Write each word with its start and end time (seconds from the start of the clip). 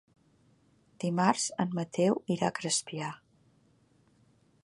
Dimarts 1.03 1.43
en 1.65 1.75
Mateu 1.81 2.17
irà 2.37 2.49
a 2.49 2.57
Crespià. 2.61 3.11